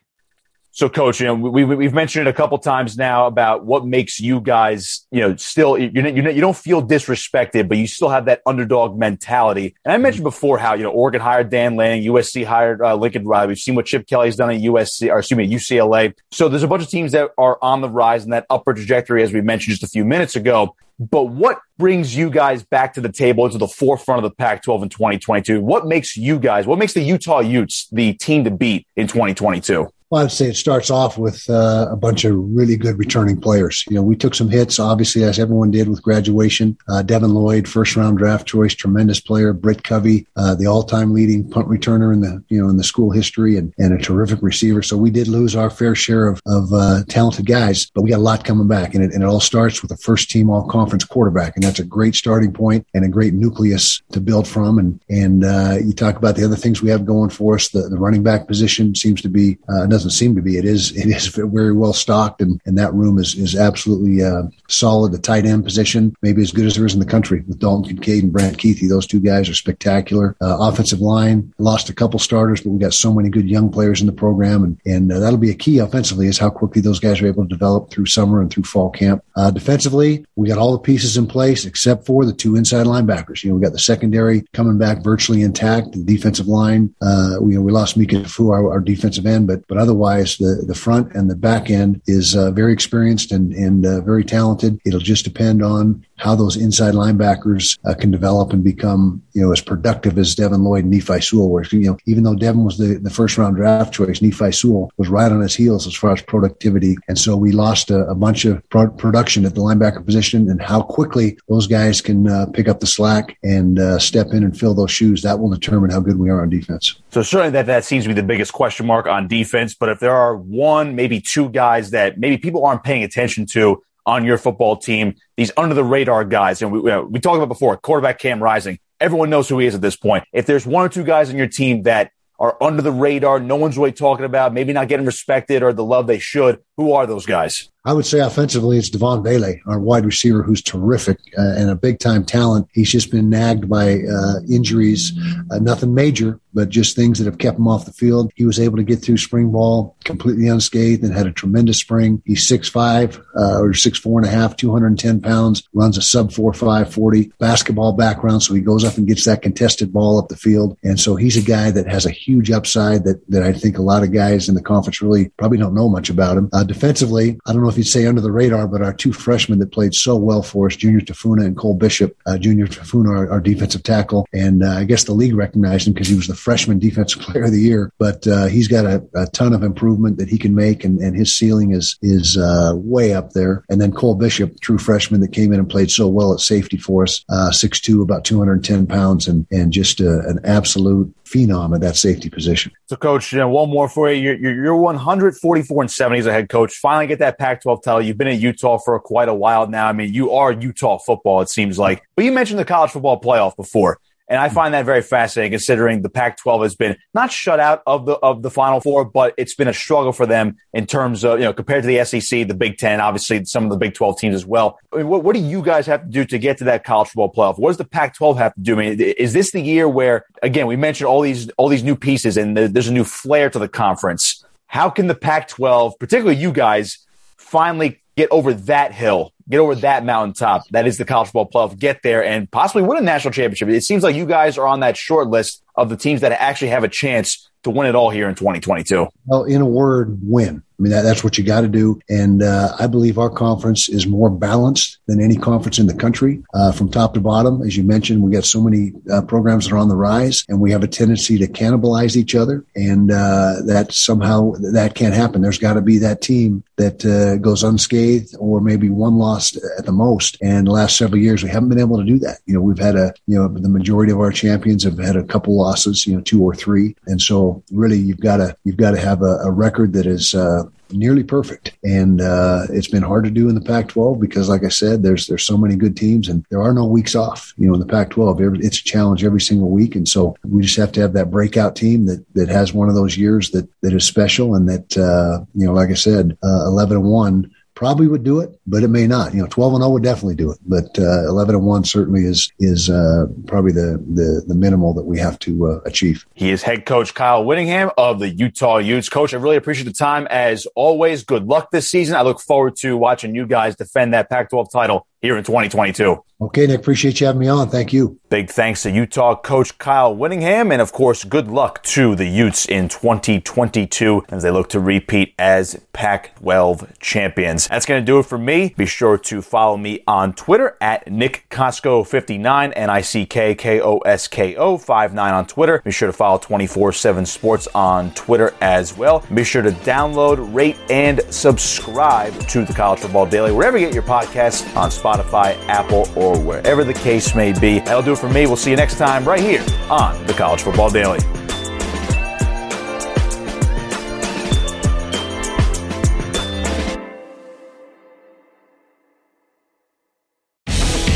So, 0.73 0.87
coach, 0.87 1.19
you 1.19 1.25
know, 1.25 1.35
we, 1.35 1.65
we've 1.65 1.93
mentioned 1.93 2.27
it 2.27 2.29
a 2.29 2.33
couple 2.33 2.57
times 2.57 2.97
now 2.97 3.27
about 3.27 3.65
what 3.65 3.85
makes 3.85 4.21
you 4.21 4.39
guys, 4.39 5.05
you 5.11 5.19
know, 5.19 5.35
still, 5.35 5.77
you're, 5.77 6.07
you 6.07 6.39
don't 6.39 6.55
feel 6.55 6.81
disrespected, 6.81 7.67
but 7.67 7.77
you 7.77 7.87
still 7.87 8.07
have 8.07 8.23
that 8.25 8.41
underdog 8.45 8.97
mentality. 8.97 9.75
And 9.83 9.91
I 9.91 9.97
mentioned 9.97 10.23
before 10.23 10.57
how, 10.57 10.75
you 10.75 10.83
know, 10.83 10.91
Oregon 10.91 11.19
hired 11.19 11.49
Dan 11.49 11.75
Lanning, 11.75 12.09
USC 12.09 12.45
hired 12.45 12.81
uh, 12.81 12.95
Lincoln 12.95 13.27
Riley. 13.27 13.49
We've 13.49 13.59
seen 13.59 13.75
what 13.75 13.85
Chip 13.85 14.07
Kelly's 14.07 14.37
done 14.37 14.49
at 14.49 14.61
USC, 14.61 15.11
or 15.11 15.19
excuse 15.19 15.37
me, 15.37 15.53
UCLA. 15.53 16.13
So 16.31 16.47
there's 16.47 16.63
a 16.63 16.69
bunch 16.69 16.83
of 16.83 16.89
teams 16.89 17.11
that 17.11 17.31
are 17.37 17.57
on 17.61 17.81
the 17.81 17.89
rise 17.89 18.23
in 18.23 18.29
that 18.29 18.45
upper 18.49 18.73
trajectory, 18.73 19.23
as 19.23 19.33
we 19.33 19.41
mentioned 19.41 19.71
just 19.71 19.83
a 19.83 19.89
few 19.89 20.05
minutes 20.05 20.37
ago. 20.37 20.77
But 20.99 21.23
what 21.25 21.59
brings 21.77 22.15
you 22.15 22.29
guys 22.29 22.63
back 22.63 22.93
to 22.93 23.01
the 23.01 23.11
table, 23.11 23.49
to 23.49 23.57
the 23.57 23.67
forefront 23.67 24.23
of 24.23 24.31
the 24.31 24.35
Pac 24.35 24.63
12 24.63 24.83
in 24.83 24.89
2022? 24.89 25.59
What 25.59 25.85
makes 25.85 26.15
you 26.15 26.39
guys, 26.39 26.65
what 26.65 26.79
makes 26.79 26.93
the 26.93 27.01
Utah 27.01 27.39
Utes 27.39 27.89
the 27.91 28.13
team 28.13 28.45
to 28.45 28.51
beat 28.51 28.87
in 28.95 29.07
2022? 29.07 29.91
Well, 30.11 30.25
I'd 30.25 30.31
say 30.33 30.47
it 30.47 30.57
starts 30.57 30.91
off 30.91 31.17
with 31.17 31.49
uh, 31.49 31.87
a 31.89 31.95
bunch 31.95 32.25
of 32.25 32.35
really 32.35 32.75
good 32.75 32.99
returning 32.99 33.39
players. 33.39 33.85
You 33.87 33.95
know, 33.95 34.01
we 34.01 34.17
took 34.17 34.35
some 34.35 34.49
hits, 34.49 34.77
obviously, 34.77 35.23
as 35.23 35.39
everyone 35.39 35.71
did 35.71 35.87
with 35.87 36.03
graduation. 36.03 36.77
Uh, 36.89 37.01
Devin 37.01 37.33
Lloyd, 37.33 37.65
first 37.65 37.95
round 37.95 38.17
draft 38.17 38.45
choice, 38.45 38.75
tremendous 38.75 39.21
player. 39.21 39.53
Britt 39.53 39.85
Covey, 39.85 40.27
uh, 40.35 40.53
the 40.55 40.67
all 40.67 40.83
time 40.83 41.13
leading 41.13 41.49
punt 41.49 41.69
returner 41.69 42.13
in 42.13 42.19
the 42.19 42.43
you 42.49 42.61
know 42.61 42.67
in 42.67 42.75
the 42.75 42.83
school 42.83 43.11
history, 43.11 43.55
and, 43.55 43.73
and 43.77 43.93
a 43.93 44.03
terrific 44.03 44.39
receiver. 44.41 44.81
So 44.81 44.97
we 44.97 45.11
did 45.11 45.29
lose 45.29 45.55
our 45.55 45.69
fair 45.69 45.95
share 45.95 46.27
of, 46.27 46.41
of 46.45 46.73
uh, 46.73 47.03
talented 47.07 47.45
guys, 47.45 47.89
but 47.95 48.01
we 48.01 48.09
got 48.09 48.17
a 48.19 48.21
lot 48.21 48.43
coming 48.43 48.67
back, 48.67 48.93
and 48.93 49.05
it, 49.05 49.13
and 49.13 49.23
it 49.23 49.27
all 49.27 49.39
starts 49.39 49.81
with 49.81 49.91
a 49.91 49.97
first 49.97 50.29
team 50.29 50.49
all 50.49 50.67
conference 50.67 51.05
quarterback, 51.05 51.55
and 51.55 51.63
that's 51.63 51.79
a 51.79 51.85
great 51.85 52.15
starting 52.15 52.51
point 52.51 52.85
and 52.93 53.05
a 53.05 53.07
great 53.07 53.33
nucleus 53.33 54.01
to 54.11 54.19
build 54.19 54.45
from. 54.45 54.77
And 54.77 55.01
and 55.09 55.45
uh, 55.45 55.77
you 55.81 55.93
talk 55.93 56.17
about 56.17 56.35
the 56.35 56.43
other 56.43 56.57
things 56.57 56.81
we 56.81 56.89
have 56.89 57.05
going 57.05 57.29
for 57.29 57.55
us. 57.55 57.69
The, 57.69 57.87
the 57.87 57.97
running 57.97 58.23
back 58.23 58.45
position 58.45 58.93
seems 58.93 59.21
to 59.21 59.29
be 59.29 59.57
uh, 59.69 59.83
another 59.83 60.00
doesn't 60.01 60.17
seem 60.17 60.35
to 60.35 60.41
be. 60.41 60.57
It 60.57 60.65
is 60.65 60.91
it 60.97 61.07
is 61.07 61.27
very 61.27 61.73
well 61.73 61.93
stocked, 61.93 62.41
and, 62.41 62.59
and 62.65 62.77
that 62.77 62.93
room 62.93 63.19
is 63.19 63.35
is 63.35 63.55
absolutely 63.55 64.23
uh, 64.23 64.43
solid. 64.67 65.11
The 65.11 65.19
tight 65.19 65.45
end 65.45 65.63
position, 65.63 66.15
maybe 66.21 66.41
as 66.41 66.51
good 66.51 66.65
as 66.65 66.75
there 66.75 66.85
is 66.85 66.93
in 66.93 66.99
the 66.99 67.05
country 67.05 67.43
with 67.47 67.59
Dalton 67.59 67.95
Kincaid 67.95 68.23
and 68.23 68.33
Brant 68.33 68.57
Kuithe. 68.57 68.89
Those 68.89 69.05
two 69.05 69.19
guys 69.19 69.47
are 69.47 69.53
spectacular. 69.53 70.35
Uh, 70.41 70.57
offensive 70.59 71.01
line 71.01 71.53
lost 71.59 71.89
a 71.89 71.93
couple 71.93 72.19
starters, 72.19 72.61
but 72.61 72.71
we 72.71 72.79
got 72.79 72.93
so 72.93 73.13
many 73.13 73.29
good 73.29 73.47
young 73.47 73.69
players 73.71 74.01
in 74.01 74.07
the 74.07 74.13
program, 74.13 74.63
and 74.63 74.79
and 74.85 75.11
uh, 75.11 75.19
that'll 75.19 75.37
be 75.37 75.51
a 75.51 75.55
key 75.55 75.77
offensively 75.77 76.27
is 76.27 76.39
how 76.39 76.49
quickly 76.49 76.81
those 76.81 76.99
guys 76.99 77.21
are 77.21 77.27
able 77.27 77.43
to 77.43 77.49
develop 77.49 77.91
through 77.91 78.07
summer 78.07 78.41
and 78.41 78.51
through 78.51 78.63
fall 78.63 78.89
camp. 78.89 79.23
Uh, 79.35 79.51
defensively, 79.51 80.25
we 80.35 80.47
got 80.47 80.57
all 80.57 80.71
the 80.71 80.79
pieces 80.79 81.15
in 81.17 81.27
place 81.27 81.65
except 81.65 82.07
for 82.07 82.25
the 82.25 82.33
two 82.33 82.55
inside 82.55 82.87
linebackers. 82.87 83.43
You 83.43 83.49
know, 83.49 83.55
we 83.55 83.61
got 83.61 83.73
the 83.73 83.79
secondary 83.79 84.41
coming 84.53 84.79
back 84.79 85.03
virtually 85.03 85.43
intact. 85.43 85.91
The 85.91 86.03
defensive 86.03 86.47
line, 86.47 86.93
uh, 87.01 87.37
you 87.41 87.55
know, 87.55 87.61
we 87.61 87.71
lost 87.71 87.97
Mika 87.97 88.15
Tafua, 88.15 88.51
our, 88.51 88.71
our, 88.71 88.79
defensive 88.81 89.25
end, 89.25 89.47
but 89.47 89.67
but 89.67 89.77
otherwise 89.91 90.37
the 90.37 90.63
the 90.65 90.75
front 90.75 91.13
and 91.13 91.29
the 91.29 91.35
back 91.35 91.69
end 91.69 92.01
is 92.07 92.35
uh, 92.35 92.49
very 92.51 92.71
experienced 92.71 93.31
and 93.31 93.51
and 93.53 93.85
uh, 93.85 93.99
very 94.01 94.23
talented. 94.23 94.79
It'll 94.85 95.01
just 95.01 95.25
depend 95.25 95.61
on 95.61 96.05
how 96.21 96.35
those 96.35 96.55
inside 96.55 96.93
linebackers 96.93 97.79
uh, 97.83 97.95
can 97.95 98.11
develop 98.11 98.53
and 98.53 98.63
become, 98.63 99.23
you 99.33 99.41
know, 99.41 99.51
as 99.51 99.59
productive 99.59 100.19
as 100.19 100.35
Devin 100.35 100.63
Lloyd 100.63 100.83
and 100.83 100.93
Nephi 100.93 101.19
Sewell 101.19 101.49
were. 101.49 101.65
You 101.71 101.79
know, 101.79 101.97
even 102.05 102.23
though 102.23 102.35
Devin 102.35 102.63
was 102.63 102.77
the, 102.77 102.99
the 102.99 103.09
first 103.09 103.39
round 103.39 103.55
draft 103.55 103.91
choice, 103.91 104.21
Nephi 104.21 104.51
Sewell 104.51 104.91
was 104.97 105.09
right 105.09 105.31
on 105.31 105.41
his 105.41 105.55
heels 105.55 105.87
as 105.87 105.95
far 105.95 106.13
as 106.13 106.21
productivity. 106.21 106.95
And 107.07 107.17
so 107.17 107.35
we 107.35 107.51
lost 107.51 107.89
a, 107.89 108.05
a 108.05 108.13
bunch 108.13 108.45
of 108.45 108.61
pro- 108.69 108.91
production 108.91 109.45
at 109.45 109.55
the 109.55 109.61
linebacker 109.61 110.05
position 110.05 110.47
and 110.47 110.61
how 110.61 110.83
quickly 110.83 111.39
those 111.49 111.65
guys 111.65 112.01
can 112.01 112.27
uh, 112.27 112.45
pick 112.53 112.67
up 112.67 112.81
the 112.81 112.87
slack 112.87 113.35
and 113.43 113.79
uh, 113.79 113.97
step 113.97 114.27
in 114.27 114.43
and 114.43 114.57
fill 114.57 114.75
those 114.75 114.91
shoes. 114.91 115.23
That 115.23 115.39
will 115.39 115.49
determine 115.49 115.89
how 115.89 116.01
good 116.01 116.19
we 116.19 116.29
are 116.29 116.43
on 116.43 116.49
defense. 116.49 117.01
So 117.09 117.23
certainly 117.23 117.51
that, 117.53 117.65
that 117.65 117.83
seems 117.83 118.03
to 118.03 118.09
be 118.09 118.13
the 118.13 118.21
biggest 118.21 118.53
question 118.53 118.85
mark 118.85 119.07
on 119.07 119.27
defense. 119.27 119.73
But 119.73 119.89
if 119.89 119.99
there 119.99 120.15
are 120.15 120.37
one, 120.37 120.95
maybe 120.95 121.19
two 121.19 121.49
guys 121.49 121.89
that 121.91 122.19
maybe 122.19 122.37
people 122.37 122.63
aren't 122.63 122.83
paying 122.83 123.03
attention 123.03 123.47
to 123.47 123.81
on 124.05 124.25
your 124.25 124.37
football 124.37 124.77
team, 124.77 125.15
these 125.37 125.51
under 125.57 125.75
the 125.75 125.83
radar 125.83 126.25
guys. 126.25 126.61
And 126.61 126.71
we, 126.71 126.79
we 126.79 127.19
talked 127.19 127.37
about 127.37 127.47
before, 127.47 127.77
quarterback 127.77 128.19
Cam 128.19 128.41
Rising. 128.41 128.79
Everyone 128.99 129.29
knows 129.29 129.49
who 129.49 129.59
he 129.59 129.67
is 129.67 129.75
at 129.75 129.81
this 129.81 129.95
point. 129.95 130.23
If 130.31 130.45
there's 130.45 130.65
one 130.65 130.85
or 130.85 130.89
two 130.89 131.03
guys 131.03 131.29
on 131.29 131.37
your 131.37 131.47
team 131.47 131.83
that 131.83 132.11
are 132.39 132.57
under 132.61 132.81
the 132.81 132.91
radar, 132.91 133.39
no 133.39 133.55
one's 133.55 133.77
really 133.77 133.91
talking 133.91 134.25
about, 134.25 134.53
maybe 134.53 134.73
not 134.73 134.87
getting 134.87 135.05
respected 135.05 135.61
or 135.61 135.73
the 135.73 135.83
love 135.83 136.07
they 136.07 136.19
should, 136.19 136.59
who 136.77 136.93
are 136.93 137.05
those 137.05 137.25
guys? 137.25 137.69
I 137.83 137.93
would 137.93 138.05
say 138.05 138.19
offensively, 138.19 138.77
it's 138.77 138.91
Devaughn 138.91 139.23
Vele, 139.23 139.55
our 139.65 139.79
wide 139.79 140.05
receiver, 140.05 140.43
who's 140.43 140.61
terrific 140.61 141.17
uh, 141.35 141.55
and 141.57 141.69
a 141.69 141.75
big 141.75 141.97
time 141.97 142.23
talent. 142.23 142.67
He's 142.73 142.91
just 142.91 143.09
been 143.09 143.27
nagged 143.27 143.67
by 143.67 144.01
uh, 144.01 144.41
injuries, 144.47 145.13
uh, 145.49 145.57
nothing 145.57 145.95
major, 145.95 146.39
but 146.53 146.69
just 146.69 146.95
things 146.95 147.17
that 147.17 147.25
have 147.25 147.39
kept 147.39 147.57
him 147.57 147.67
off 147.67 147.85
the 147.85 147.93
field. 147.93 148.31
He 148.35 148.45
was 148.45 148.59
able 148.59 148.77
to 148.77 148.83
get 148.83 148.97
through 148.97 149.17
spring 149.17 149.51
ball 149.51 149.95
completely 150.03 150.47
unscathed 150.47 151.03
and 151.03 151.13
had 151.13 151.25
a 151.25 151.31
tremendous 151.31 151.79
spring. 151.79 152.21
He's 152.25 152.47
6'5 152.47 153.17
uh, 153.35 153.59
or 153.61 153.71
6'4 153.71 154.17
and 154.17 154.25
a 154.25 154.29
half, 154.29 154.57
210 154.57 155.21
pounds, 155.21 155.67
runs 155.73 155.97
a 155.97 156.03
sub 156.03 156.29
4'5 156.29 156.93
40 156.93 157.31
basketball 157.39 157.93
background. 157.93 158.43
So 158.43 158.53
he 158.53 158.61
goes 158.61 158.83
up 158.83 158.97
and 158.97 159.07
gets 159.07 159.25
that 159.25 159.41
contested 159.41 159.91
ball 159.91 160.19
up 160.19 160.27
the 160.27 160.35
field. 160.35 160.77
And 160.83 160.99
so 160.99 161.15
he's 161.15 161.37
a 161.37 161.41
guy 161.41 161.71
that 161.71 161.87
has 161.87 162.05
a 162.05 162.11
huge 162.11 162.51
upside 162.51 163.05
that, 163.05 163.27
that 163.31 163.41
I 163.41 163.53
think 163.53 163.79
a 163.79 163.81
lot 163.81 164.03
of 164.03 164.13
guys 164.13 164.47
in 164.47 164.53
the 164.55 164.61
conference 164.61 165.01
really 165.01 165.29
probably 165.37 165.57
don't 165.57 165.73
know 165.73 165.89
much 165.89 166.09
about 166.11 166.37
him. 166.37 166.49
Uh, 166.53 166.63
defensively, 166.63 167.39
I 167.47 167.53
don't 167.53 167.63
know 167.63 167.70
if 167.71 167.77
you'd 167.77 167.87
say 167.87 168.05
under 168.05 168.21
the 168.21 168.31
radar, 168.31 168.67
but 168.67 168.81
our 168.81 168.93
two 168.93 169.13
freshmen 169.13 169.59
that 169.59 169.71
played 169.71 169.93
so 169.93 170.15
well 170.15 170.43
for 170.43 170.67
us, 170.67 170.75
Junior 170.75 171.01
Tafuna 171.01 171.45
and 171.45 171.57
Cole 171.57 171.75
Bishop. 171.75 172.15
Uh, 172.25 172.37
Junior 172.37 172.67
Tafuna, 172.67 173.09
our, 173.09 173.31
our, 173.31 173.41
defensive 173.41 173.83
tackle, 173.83 174.27
and 174.33 174.63
uh, 174.63 174.69
I 174.69 174.83
guess 174.83 175.05
the 175.05 175.13
league 175.13 175.33
recognized 175.33 175.87
him 175.87 175.93
because 175.93 176.07
he 176.07 176.15
was 176.15 176.27
the 176.27 176.35
freshman 176.35 176.77
defensive 176.79 177.21
player 177.23 177.45
of 177.45 177.51
the 177.51 177.59
year. 177.59 177.91
But 177.97 178.27
uh, 178.27 178.45
he's 178.45 178.67
got 178.67 178.85
a, 178.85 179.03
a, 179.15 179.25
ton 179.27 179.53
of 179.53 179.63
improvement 179.63 180.17
that 180.17 180.29
he 180.29 180.37
can 180.37 180.53
make, 180.53 180.83
and, 180.83 180.99
and 180.99 181.15
his 181.15 181.33
ceiling 181.33 181.71
is 181.71 181.97
is 182.01 182.37
uh, 182.37 182.73
way 182.75 183.13
up 183.13 183.31
there. 183.31 183.63
And 183.69 183.81
then 183.81 183.91
Cole 183.91 184.15
Bishop, 184.15 184.59
true 184.59 184.77
freshman 184.77 185.21
that 185.21 185.31
came 185.31 185.51
in 185.53 185.59
and 185.59 185.69
played 185.69 185.89
so 185.89 186.07
well 186.07 186.33
at 186.33 186.39
safety 186.39 186.77
for 186.77 187.03
us, 187.03 187.23
uh, 187.29 187.51
six 187.51 187.79
two, 187.79 188.01
about 188.01 188.25
210 188.25 188.85
pounds, 188.85 189.27
and 189.27 189.47
and 189.51 189.71
just 189.71 189.99
an 189.99 190.39
absolute 190.43 191.13
phenom 191.31 191.73
at 191.73 191.81
that 191.81 191.95
safety 191.95 192.29
position. 192.29 192.71
So, 192.87 192.95
coach, 192.95 193.31
you 193.31 193.39
know, 193.39 193.49
one 193.49 193.69
more 193.69 193.87
for 193.87 194.11
you. 194.11 194.33
You're, 194.33 194.53
you're 194.63 194.75
144 194.75 195.83
and 195.83 195.91
70 195.91 196.19
as 196.19 196.25
a 196.25 196.31
head 196.31 196.49
coach. 196.49 196.75
Finally, 196.75 197.07
get 197.07 197.19
that 197.19 197.37
Pac-12 197.37 197.83
title. 197.83 198.01
You've 198.01 198.17
been 198.17 198.27
at 198.27 198.39
Utah 198.39 198.77
for 198.77 198.99
quite 198.99 199.29
a 199.29 199.33
while 199.33 199.67
now. 199.67 199.87
I 199.87 199.93
mean, 199.93 200.13
you 200.13 200.31
are 200.31 200.51
Utah 200.51 200.97
football. 200.97 201.41
It 201.41 201.49
seems 201.49 201.79
like. 201.79 202.03
But 202.15 202.25
you 202.25 202.31
mentioned 202.31 202.59
the 202.59 202.65
college 202.65 202.91
football 202.91 203.19
playoff 203.19 203.55
before. 203.55 203.99
And 204.31 204.39
I 204.39 204.47
find 204.47 204.73
that 204.73 204.85
very 204.85 205.01
fascinating 205.01 205.51
considering 205.51 206.03
the 206.03 206.09
Pac-12 206.09 206.63
has 206.63 206.73
been 206.73 206.95
not 207.13 207.33
shut 207.33 207.59
out 207.59 207.83
of 207.85 208.05
the, 208.05 208.13
of 208.13 208.43
the 208.43 208.49
final 208.49 208.79
four, 208.79 209.03
but 209.03 209.33
it's 209.37 209.53
been 209.53 209.67
a 209.67 209.73
struggle 209.73 210.13
for 210.13 210.25
them 210.25 210.55
in 210.73 210.85
terms 210.85 211.25
of, 211.25 211.37
you 211.37 211.43
know, 211.43 211.51
compared 211.51 211.83
to 211.83 211.87
the 211.87 212.05
SEC, 212.05 212.47
the 212.47 212.53
Big 212.53 212.77
Ten, 212.77 213.01
obviously 213.01 213.43
some 213.43 213.65
of 213.65 213.71
the 213.71 213.75
Big 213.75 213.93
12 213.93 214.17
teams 214.17 214.33
as 214.33 214.45
well. 214.45 214.79
I 214.93 214.99
mean, 214.99 215.09
what, 215.09 215.25
what 215.25 215.35
do 215.35 215.41
you 215.41 215.61
guys 215.61 215.85
have 215.87 216.05
to 216.05 216.09
do 216.09 216.23
to 216.23 216.39
get 216.39 216.57
to 216.59 216.63
that 216.63 216.85
college 216.85 217.09
football 217.09 217.33
playoff? 217.33 217.59
What 217.59 217.71
does 217.71 217.77
the 217.77 217.83
Pac-12 217.83 218.37
have 218.37 218.53
to 218.55 218.61
do? 218.61 218.75
I 218.75 218.77
mean, 218.77 219.01
is 219.01 219.33
this 219.33 219.51
the 219.51 219.59
year 219.59 219.89
where, 219.89 220.23
again, 220.41 220.65
we 220.65 220.77
mentioned 220.77 221.09
all 221.09 221.19
these, 221.19 221.49
all 221.57 221.67
these 221.67 221.83
new 221.83 221.97
pieces 221.97 222.37
and 222.37 222.55
there's 222.55 222.87
a 222.87 222.93
new 222.93 223.03
flair 223.03 223.49
to 223.49 223.59
the 223.59 223.67
conference. 223.67 224.45
How 224.67 224.89
can 224.89 225.07
the 225.07 225.15
Pac-12, 225.15 225.99
particularly 225.99 226.39
you 226.39 226.53
guys, 226.53 227.05
finally 227.35 228.01
get 228.15 228.29
over 228.31 228.53
that 228.53 228.93
hill 228.93 229.33
get 229.49 229.59
over 229.59 229.75
that 229.75 230.05
mountaintop. 230.05 230.67
That 230.69 230.87
is 230.87 230.97
the 230.97 231.05
college 231.05 231.29
football 231.29 231.69
playoff. 231.69 231.77
Get 231.77 232.01
there 232.03 232.23
and 232.23 232.49
possibly 232.49 232.83
win 232.83 232.97
a 232.97 233.01
national 233.01 233.33
championship. 233.33 233.69
It 233.69 233.83
seems 233.83 234.03
like 234.03 234.15
you 234.15 234.25
guys 234.25 234.57
are 234.57 234.67
on 234.67 234.81
that 234.81 234.97
short 234.97 235.27
list 235.27 235.63
of 235.75 235.89
the 235.89 235.97
teams 235.97 236.21
that 236.21 236.31
actually 236.31 236.69
have 236.69 236.83
a 236.83 236.89
chance 236.89 237.49
to 237.63 237.69
win 237.69 237.87
it 237.87 237.95
all 237.95 238.09
here 238.09 238.27
in 238.27 238.35
2022. 238.35 239.07
Well, 239.25 239.43
in 239.43 239.61
a 239.61 239.65
word, 239.65 240.19
win. 240.23 240.63
I 240.79 240.81
mean, 240.81 240.91
that, 240.93 241.03
that's 241.03 241.23
what 241.23 241.37
you 241.37 241.43
got 241.43 241.61
to 241.61 241.67
do. 241.67 241.99
And 242.09 242.41
uh, 242.41 242.75
I 242.79 242.87
believe 242.87 243.19
our 243.19 243.29
conference 243.29 243.87
is 243.87 244.07
more 244.07 244.31
balanced 244.31 244.97
than 245.05 245.21
any 245.21 245.35
conference 245.35 245.77
in 245.77 245.85
the 245.85 245.93
country 245.93 246.41
uh, 246.55 246.71
from 246.71 246.89
top 246.89 247.13
to 247.13 247.19
bottom. 247.19 247.61
As 247.61 247.77
you 247.77 247.83
mentioned, 247.83 248.23
we 248.23 248.31
got 248.31 248.45
so 248.45 248.61
many 248.61 248.93
uh, 249.11 249.21
programs 249.21 249.65
that 249.65 249.75
are 249.75 249.77
on 249.77 249.89
the 249.89 249.95
rise 249.95 250.43
and 250.49 250.59
we 250.59 250.71
have 250.71 250.81
a 250.81 250.87
tendency 250.87 251.37
to 251.37 251.47
cannibalize 251.47 252.15
each 252.15 252.33
other. 252.33 252.65
And 252.75 253.11
uh, 253.11 253.57
that 253.67 253.93
somehow 253.93 254.53
that 254.71 254.95
can't 254.95 255.13
happen. 255.13 255.43
There's 255.43 255.59
got 255.59 255.75
to 255.75 255.81
be 255.81 255.99
that 255.99 256.21
team 256.21 256.63
that 256.77 257.05
uh, 257.05 257.37
goes 257.37 257.63
unscathed 257.63 258.35
or 258.39 258.59
maybe 258.59 258.89
one 258.89 259.17
loss 259.17 259.30
at 259.77 259.85
the 259.85 259.91
most. 259.91 260.37
And 260.41 260.67
the 260.67 260.71
last 260.71 260.97
several 260.97 261.21
years, 261.21 261.43
we 261.43 261.49
haven't 261.49 261.69
been 261.69 261.79
able 261.79 261.97
to 261.97 262.03
do 262.03 262.19
that. 262.19 262.39
You 262.45 262.55
know, 262.55 262.61
we've 262.61 262.77
had 262.77 262.95
a, 262.95 263.13
you 263.27 263.37
know, 263.37 263.47
the 263.47 263.69
majority 263.69 264.11
of 264.11 264.19
our 264.19 264.31
champions 264.31 264.83
have 264.83 264.97
had 264.97 265.15
a 265.15 265.23
couple 265.23 265.57
losses, 265.57 266.05
you 266.05 266.15
know, 266.15 266.21
two 266.21 266.43
or 266.43 266.55
three. 266.55 266.95
And 267.07 267.21
so 267.21 267.63
really 267.71 267.97
you've 267.97 268.19
got 268.19 268.37
to, 268.37 268.55
you've 268.63 268.77
got 268.77 268.91
to 268.91 268.99
have 268.99 269.21
a, 269.21 269.37
a 269.43 269.51
record 269.51 269.93
that 269.93 270.05
is, 270.05 270.35
uh, 270.35 270.63
nearly 270.93 271.23
perfect. 271.23 271.77
And 271.83 272.21
uh, 272.21 272.63
it's 272.69 272.87
been 272.87 273.03
hard 273.03 273.23
to 273.25 273.31
do 273.31 273.49
in 273.49 273.55
the 273.55 273.61
Pac-12 273.61 274.19
because, 274.19 274.49
like 274.49 274.63
I 274.63 274.69
said, 274.69 275.03
there's 275.03 275.27
there's 275.27 275.45
so 275.45 275.57
many 275.57 275.75
good 275.75 275.95
teams 275.95 276.27
and 276.27 276.45
there 276.49 276.61
are 276.61 276.73
no 276.73 276.85
weeks 276.85 277.15
off. 277.15 277.53
You 277.57 277.67
know, 277.67 277.73
in 277.73 277.79
the 277.79 277.85
Pac-12, 277.85 278.63
it's 278.63 278.79
a 278.79 278.83
challenge 278.83 279.23
every 279.23 279.41
single 279.41 279.69
week, 279.69 279.95
and 279.95 280.07
so 280.07 280.35
we 280.43 280.61
just 280.61 280.77
have 280.77 280.91
to 280.93 281.01
have 281.01 281.13
that 281.13 281.31
breakout 281.31 281.75
team 281.75 282.05
that 282.05 282.25
that 282.33 282.49
has 282.49 282.73
one 282.73 282.89
of 282.89 282.95
those 282.95 283.17
years 283.17 283.51
that 283.51 283.67
that 283.81 283.93
is 283.93 284.05
special 284.05 284.55
and 284.55 284.67
that 284.69 284.97
uh, 284.97 285.43
you 285.53 285.65
know, 285.65 285.73
like 285.73 285.89
I 285.89 285.95
said, 285.95 286.37
uh, 286.43 286.65
11 286.65 286.97
and 286.97 287.05
one 287.05 287.51
probably 287.81 288.07
would 288.07 288.23
do 288.23 288.39
it, 288.41 288.51
but 288.67 288.83
it 288.83 288.89
may 288.89 289.07
not. 289.07 289.33
You 289.33 289.41
know, 289.41 289.47
12 289.47 289.73
and 289.73 289.81
0 289.81 289.89
would 289.93 290.03
definitely 290.03 290.35
do 290.35 290.51
it, 290.51 290.59
but 290.67 290.99
uh, 290.99 291.27
11 291.27 291.55
and 291.55 291.65
1 291.65 291.83
certainly 291.83 292.25
is 292.25 292.51
is 292.59 292.91
uh, 292.91 293.25
probably 293.47 293.71
the, 293.71 293.97
the 294.07 294.43
the 294.45 294.53
minimal 294.53 294.93
that 294.93 295.05
we 295.05 295.17
have 295.17 295.39
to 295.39 295.65
uh, 295.65 295.79
achieve. 295.83 296.27
He 296.35 296.51
is 296.51 296.61
head 296.61 296.85
coach 296.85 297.15
Kyle 297.15 297.43
Whittingham 297.43 297.89
of 297.97 298.19
the 298.19 298.29
Utah 298.29 298.77
Utes. 298.77 299.09
Coach, 299.09 299.33
I 299.33 299.37
really 299.37 299.55
appreciate 299.55 299.85
the 299.85 299.93
time 299.93 300.27
as 300.29 300.67
always. 300.75 301.23
Good 301.23 301.47
luck 301.47 301.71
this 301.71 301.89
season. 301.89 302.15
I 302.15 302.21
look 302.21 302.39
forward 302.39 302.75
to 302.81 302.95
watching 302.95 303.33
you 303.33 303.47
guys 303.47 303.75
defend 303.75 304.13
that 304.13 304.29
Pac-12 304.29 304.71
title 304.71 305.07
here 305.21 305.37
in 305.37 305.43
2022. 305.43 306.23
Okay, 306.41 306.65
Nick, 306.65 306.79
appreciate 306.79 307.21
you 307.21 307.27
having 307.27 307.39
me 307.39 307.47
on. 307.47 307.69
Thank 307.69 307.93
you. 307.93 308.19
Big 308.29 308.49
thanks 308.49 308.81
to 308.81 308.89
Utah 308.89 309.35
coach 309.35 309.77
Kyle 309.77 310.15
Whittingham, 310.15 310.71
and 310.71 310.81
of 310.81 310.91
course, 310.91 311.23
good 311.23 311.47
luck 311.47 311.83
to 311.83 312.15
the 312.15 312.25
Utes 312.25 312.65
in 312.65 312.89
2022 312.89 314.23
as 314.29 314.41
they 314.41 314.49
look 314.49 314.67
to 314.69 314.79
repeat 314.79 315.35
as 315.37 315.79
Pac 315.93 316.33
12 316.39 316.97
champions. 316.97 317.67
That's 317.67 317.85
going 317.85 318.01
to 318.01 318.05
do 318.05 318.17
it 318.17 318.25
for 318.25 318.39
me. 318.39 318.73
Be 318.75 318.87
sure 318.87 319.19
to 319.19 319.41
follow 319.43 319.77
me 319.77 319.99
on 320.07 320.33
Twitter 320.33 320.77
at 320.81 321.11
Nick 321.11 321.45
Kosko59, 321.51 322.73
N 322.75 322.89
I 322.89 323.01
C 323.01 323.27
K 323.27 323.53
K 323.53 323.79
O 323.79 323.99
S 323.99 324.27
K 324.27 324.55
O 324.55 324.79
59 324.79 325.33
on 325.33 325.45
Twitter. 325.45 325.79
Be 325.85 325.91
sure 325.91 326.07
to 326.07 326.13
follow 326.13 326.39
24 326.39 326.93
7 326.93 327.23
Sports 327.27 327.67
on 327.75 328.09
Twitter 328.15 328.55
as 328.61 328.97
well. 328.97 329.23
Be 329.31 329.43
sure 329.43 329.61
to 329.61 329.71
download, 329.71 330.55
rate, 330.55 330.77
and 330.89 331.21
subscribe 331.29 332.33
to 332.47 332.65
the 332.65 332.73
College 332.73 333.01
Football 333.01 333.27
Daily 333.27 333.51
wherever 333.51 333.77
you 333.77 333.85
get 333.85 333.93
your 333.93 334.01
podcasts 334.03 334.75
on 334.75 334.89
Spotify, 334.89 335.10
Apple, 335.19 336.07
or 336.15 336.31
or 336.31 336.39
wherever 336.39 336.83
the 336.83 336.93
case 336.93 337.35
may 337.35 337.57
be. 337.59 337.79
That'll 337.79 338.01
do 338.01 338.13
it 338.13 338.17
for 338.17 338.29
me. 338.29 338.45
We'll 338.45 338.55
see 338.55 338.71
you 338.71 338.77
next 338.77 338.97
time 338.97 339.25
right 339.25 339.39
here 339.39 339.63
on 339.89 340.25
the 340.27 340.33
College 340.33 340.61
Football 340.61 340.89
Daily. 340.89 341.19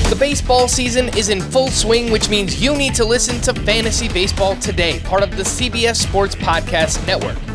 The 0.09 0.15
baseball 0.19 0.67
season 0.67 1.09
is 1.17 1.29
in 1.29 1.41
full 1.41 1.67
swing, 1.67 2.11
which 2.11 2.29
means 2.29 2.61
you 2.61 2.75
need 2.75 2.95
to 2.95 3.05
listen 3.05 3.41
to 3.41 3.53
Fantasy 3.61 4.07
Baseball 4.07 4.55
Today, 4.57 4.99
part 5.01 5.23
of 5.23 5.35
the 5.35 5.43
CBS 5.43 5.97
Sports 5.97 6.35
Podcast 6.35 7.05
Network. 7.05 7.54